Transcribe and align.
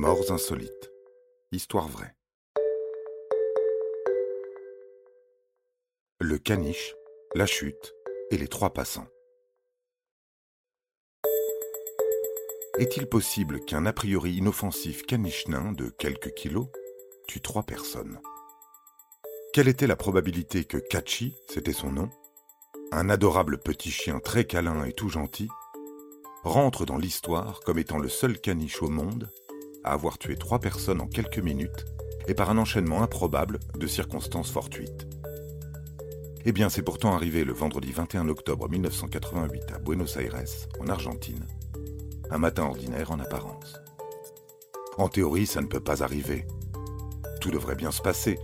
Morts 0.00 0.30
insolites. 0.30 0.92
Histoire 1.50 1.88
vraie. 1.88 2.14
Le 6.20 6.38
caniche, 6.38 6.94
la 7.34 7.46
chute 7.46 7.96
et 8.30 8.38
les 8.38 8.46
trois 8.46 8.72
passants. 8.72 9.08
Est-il 12.78 13.08
possible 13.08 13.58
qu'un 13.64 13.86
a 13.86 13.92
priori 13.92 14.34
inoffensif 14.34 15.02
caniche 15.02 15.48
nain 15.48 15.72
de 15.72 15.88
quelques 15.88 16.32
kilos 16.32 16.68
tue 17.26 17.40
trois 17.40 17.64
personnes? 17.64 18.20
Quelle 19.52 19.66
était 19.66 19.88
la 19.88 19.96
probabilité 19.96 20.64
que 20.64 20.78
Kachi, 20.78 21.34
c'était 21.48 21.72
son 21.72 21.90
nom, 21.90 22.08
un 22.92 23.10
adorable 23.10 23.58
petit 23.58 23.90
chien 23.90 24.20
très 24.20 24.44
câlin 24.44 24.84
et 24.84 24.92
tout 24.92 25.08
gentil, 25.08 25.48
rentre 26.44 26.86
dans 26.86 26.98
l'histoire 26.98 27.58
comme 27.62 27.80
étant 27.80 27.98
le 27.98 28.08
seul 28.08 28.40
caniche 28.40 28.80
au 28.80 28.90
monde 28.90 29.32
avoir 29.92 30.18
tué 30.18 30.36
trois 30.36 30.58
personnes 30.58 31.00
en 31.00 31.06
quelques 31.06 31.38
minutes 31.38 31.84
et 32.26 32.34
par 32.34 32.50
un 32.50 32.58
enchaînement 32.58 33.02
improbable 33.02 33.58
de 33.78 33.86
circonstances 33.86 34.50
fortuites. 34.50 35.06
Eh 36.44 36.52
bien, 36.52 36.68
c'est 36.68 36.82
pourtant 36.82 37.14
arrivé 37.14 37.44
le 37.44 37.52
vendredi 37.52 37.92
21 37.92 38.28
octobre 38.28 38.68
1988 38.68 39.72
à 39.74 39.78
Buenos 39.78 40.16
Aires, 40.16 40.36
en 40.80 40.88
Argentine. 40.88 41.46
Un 42.30 42.38
matin 42.38 42.64
ordinaire 42.64 43.10
en 43.10 43.18
apparence. 43.18 43.80
En 44.98 45.08
théorie, 45.08 45.46
ça 45.46 45.60
ne 45.60 45.66
peut 45.66 45.80
pas 45.80 46.02
arriver. 46.02 46.46
Tout 47.40 47.50
devrait 47.50 47.76
bien 47.76 47.90
se 47.90 48.02
passer. 48.02 48.38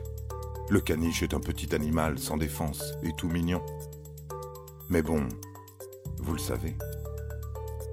Le 0.70 0.80
caniche 0.80 1.22
est 1.22 1.34
un 1.34 1.40
petit 1.40 1.74
animal 1.74 2.18
sans 2.18 2.36
défense 2.36 2.94
et 3.02 3.12
tout 3.16 3.28
mignon. 3.28 3.62
Mais 4.88 5.02
bon, 5.02 5.28
vous 6.18 6.32
le 6.32 6.38
savez, 6.38 6.76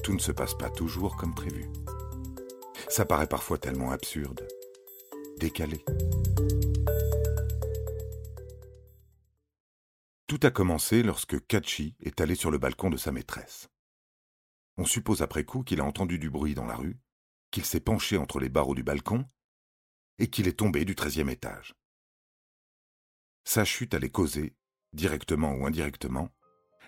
tout 0.03 0.13
ne 0.13 0.19
se 0.19 0.31
passe 0.31 0.53
pas 0.53 0.69
toujours 0.69 1.15
comme 1.15 1.33
prévu. 1.33 1.69
Ça 2.91 3.05
paraît 3.05 3.27
parfois 3.27 3.57
tellement 3.57 3.91
absurde, 3.91 4.45
décalé. 5.37 5.85
Tout 10.27 10.39
a 10.43 10.51
commencé 10.51 11.01
lorsque 11.01 11.39
Kachi 11.47 11.95
est 12.01 12.19
allé 12.19 12.35
sur 12.35 12.51
le 12.51 12.57
balcon 12.57 12.89
de 12.89 12.97
sa 12.97 13.13
maîtresse. 13.13 13.69
On 14.75 14.83
suppose 14.83 15.21
après 15.21 15.45
coup 15.45 15.63
qu'il 15.63 15.79
a 15.79 15.85
entendu 15.85 16.19
du 16.19 16.29
bruit 16.29 16.53
dans 16.53 16.65
la 16.65 16.75
rue, 16.75 16.99
qu'il 17.49 17.63
s'est 17.63 17.79
penché 17.79 18.17
entre 18.17 18.41
les 18.41 18.49
barreaux 18.49 18.75
du 18.75 18.83
balcon 18.83 19.25
et 20.19 20.29
qu'il 20.29 20.49
est 20.49 20.59
tombé 20.59 20.83
du 20.83 20.93
treizième 20.93 21.29
étage. 21.29 21.73
Sa 23.45 23.63
chute 23.63 23.93
allait 23.93 24.09
causer, 24.09 24.57
directement 24.91 25.53
ou 25.53 25.65
indirectement, 25.65 26.29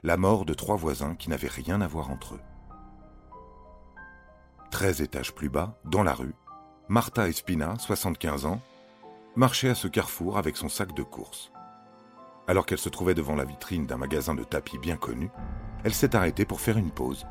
la 0.03 0.17
mort 0.17 0.43
de 0.43 0.53
trois 0.53 0.75
voisins 0.75 1.15
qui 1.15 1.29
n'avaient 1.29 1.47
rien 1.47 1.79
à 1.79 1.87
voir 1.87 2.09
entre 2.09 2.35
eux. 2.35 2.41
Treize 4.73 5.01
étages 5.01 5.35
plus 5.35 5.49
bas, 5.49 5.77
dans 5.85 6.01
la 6.01 6.15
rue, 6.15 6.33
Martha 6.87 7.29
Espina, 7.29 7.75
75 7.77 8.47
ans, 8.47 8.59
marchait 9.35 9.69
à 9.69 9.75
ce 9.75 9.87
carrefour 9.87 10.39
avec 10.39 10.57
son 10.57 10.67
sac 10.67 10.95
de 10.95 11.03
course. 11.03 11.51
Alors 12.47 12.65
qu'elle 12.65 12.79
se 12.79 12.89
trouvait 12.89 13.13
devant 13.13 13.35
la 13.35 13.45
vitrine 13.45 13.85
d'un 13.85 13.97
magasin 13.97 14.33
de 14.33 14.43
tapis 14.43 14.79
bien 14.79 14.97
connu, 14.97 15.29
elle 15.83 15.93
s'est 15.93 16.15
arrêtée 16.15 16.45
pour 16.45 16.59
faire 16.59 16.79
une 16.79 16.89
pause. 16.89 17.27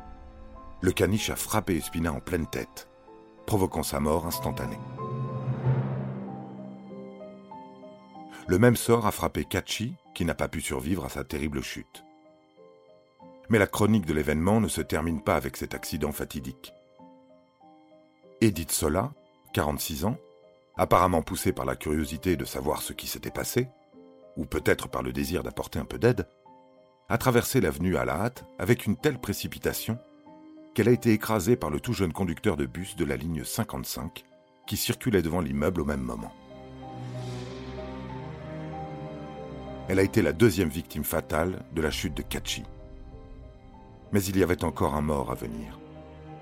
Le 0.79 0.93
caniche 0.93 1.29
a 1.31 1.35
frappé 1.35 1.75
Espina 1.75 2.13
en 2.13 2.21
pleine 2.21 2.47
tête, 2.47 2.87
provoquant 3.45 3.83
sa 3.83 3.99
mort 3.99 4.25
instantanée. 4.25 4.79
Le 8.47 8.57
même 8.57 8.77
sort 8.77 9.05
a 9.05 9.11
frappé 9.11 9.43
Kachi, 9.43 9.97
qui 10.15 10.23
n'a 10.23 10.33
pas 10.33 10.47
pu 10.47 10.61
survivre 10.61 11.03
à 11.03 11.09
sa 11.09 11.25
terrible 11.25 11.61
chute. 11.61 12.05
Mais 13.49 13.59
la 13.59 13.67
chronique 13.67 14.05
de 14.05 14.13
l'événement 14.13 14.61
ne 14.61 14.69
se 14.69 14.79
termine 14.79 15.21
pas 15.21 15.35
avec 15.35 15.57
cet 15.57 15.73
accident 15.73 16.13
fatidique. 16.13 16.73
Edith 18.43 18.73
Sola, 18.73 19.13
46 19.53 20.03
ans, 20.03 20.17
apparemment 20.75 21.21
poussée 21.21 21.53
par 21.53 21.63
la 21.63 21.77
curiosité 21.77 22.35
de 22.35 22.43
savoir 22.43 22.81
ce 22.81 22.91
qui 22.91 23.07
s'était 23.07 23.31
passé, 23.31 23.69
ou 24.35 24.43
peut-être 24.43 24.89
par 24.89 25.01
le 25.01 25.13
désir 25.13 25.43
d'apporter 25.43 25.79
un 25.79 25.85
peu 25.85 25.97
d'aide, 25.97 26.27
a 27.07 27.17
traversé 27.17 27.61
l'avenue 27.61 27.95
à 27.95 28.03
la 28.03 28.15
hâte 28.15 28.43
avec 28.59 28.85
une 28.85 28.97
telle 28.97 29.17
précipitation 29.17 29.97
qu'elle 30.73 30.89
a 30.89 30.91
été 30.91 31.13
écrasée 31.13 31.55
par 31.55 31.69
le 31.69 31.79
tout 31.79 31.93
jeune 31.93 32.11
conducteur 32.11 32.57
de 32.57 32.65
bus 32.65 32.97
de 32.97 33.05
la 33.05 33.15
ligne 33.15 33.45
55 33.45 34.25
qui 34.67 34.75
circulait 34.75 35.21
devant 35.21 35.39
l'immeuble 35.39 35.79
au 35.79 35.85
même 35.85 36.01
moment. 36.01 36.33
Elle 39.87 39.99
a 39.99 40.03
été 40.03 40.21
la 40.21 40.33
deuxième 40.33 40.67
victime 40.67 41.05
fatale 41.05 41.63
de 41.71 41.81
la 41.81 41.91
chute 41.91 42.13
de 42.13 42.23
Kachi. 42.23 42.63
Mais 44.11 44.21
il 44.21 44.37
y 44.37 44.43
avait 44.43 44.65
encore 44.65 44.95
un 44.95 45.01
mort 45.01 45.31
à 45.31 45.35
venir. 45.35 45.79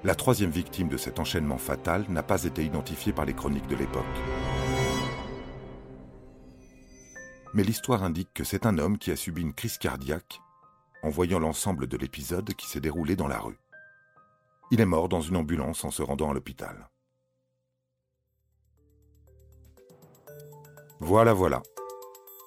La 0.03 0.15
troisième 0.15 0.49
victime 0.49 0.87
de 0.87 0.97
cet 0.97 1.19
enchaînement 1.19 1.59
fatal 1.59 2.05
n'a 2.09 2.23
pas 2.23 2.43
été 2.45 2.65
identifiée 2.65 3.13
par 3.13 3.25
les 3.25 3.35
chroniques 3.35 3.67
de 3.67 3.75
l'époque. 3.75 4.03
Mais 7.53 7.63
l'histoire 7.63 8.03
indique 8.03 8.33
que 8.33 8.43
c'est 8.43 8.65
un 8.65 8.79
homme 8.79 8.97
qui 8.97 9.11
a 9.11 9.15
subi 9.15 9.43
une 9.43 9.53
crise 9.53 9.77
cardiaque 9.77 10.41
en 11.03 11.09
voyant 11.09 11.37
l'ensemble 11.37 11.85
de 11.85 11.97
l'épisode 11.97 12.51
qui 12.55 12.67
s'est 12.67 12.79
déroulé 12.79 13.15
dans 13.15 13.27
la 13.27 13.39
rue. 13.39 13.59
Il 14.71 14.81
est 14.81 14.85
mort 14.85 15.07
dans 15.07 15.21
une 15.21 15.35
ambulance 15.35 15.83
en 15.83 15.91
se 15.91 16.01
rendant 16.01 16.31
à 16.31 16.33
l'hôpital. 16.33 16.89
Voilà, 20.99 21.33
voilà. 21.33 21.61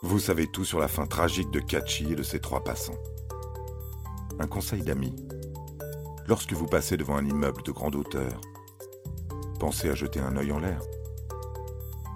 Vous 0.02 0.18
savez 0.18 0.48
tout 0.48 0.64
sur 0.64 0.80
la 0.80 0.88
fin 0.88 1.06
tragique 1.06 1.50
de 1.50 1.60
Kachi 1.60 2.12
et 2.12 2.16
de 2.16 2.22
ses 2.24 2.40
trois 2.40 2.64
passants. 2.64 2.98
Un 4.40 4.46
conseil 4.48 4.82
d'amis 4.82 5.14
Lorsque 6.26 6.52
vous 6.54 6.66
passez 6.66 6.96
devant 6.96 7.16
un 7.16 7.26
immeuble 7.26 7.62
de 7.62 7.70
grande 7.70 7.96
hauteur, 7.96 8.40
pensez 9.60 9.90
à 9.90 9.94
jeter 9.94 10.20
un 10.20 10.36
œil 10.36 10.52
en 10.52 10.58
l'air. 10.58 10.80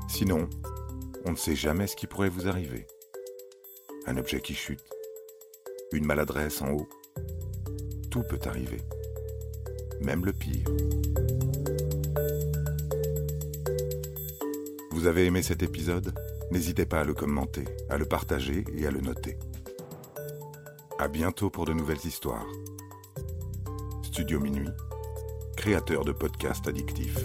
Sinon, 0.08 0.48
on 1.26 1.32
ne 1.32 1.36
sait 1.36 1.54
jamais 1.54 1.86
ce 1.86 1.94
qui 1.94 2.06
pourrait 2.06 2.30
vous 2.30 2.48
arriver. 2.48 2.86
Un 4.06 4.16
objet 4.16 4.40
qui 4.40 4.54
chute, 4.54 4.82
une 5.92 6.06
maladresse 6.06 6.62
en 6.62 6.70
haut, 6.70 6.88
tout 8.10 8.22
peut 8.22 8.40
arriver, 8.46 8.80
même 10.00 10.24
le 10.24 10.32
pire. 10.32 10.66
Vous 14.90 15.06
avez 15.06 15.26
aimé 15.26 15.42
cet 15.42 15.62
épisode? 15.62 16.14
N'hésitez 16.50 16.86
pas 16.86 17.00
à 17.00 17.04
le 17.04 17.12
commenter, 17.12 17.66
à 17.90 17.98
le 17.98 18.06
partager 18.06 18.64
et 18.74 18.86
à 18.86 18.90
le 18.90 19.02
noter. 19.02 19.38
À 20.98 21.08
bientôt 21.08 21.50
pour 21.50 21.66
de 21.66 21.74
nouvelles 21.74 22.04
histoires. 22.04 22.46
Studio 24.18 24.40
Minuit, 24.40 24.72
créateur 25.56 26.04
de 26.04 26.10
podcasts 26.10 26.66
addictifs. 26.66 27.24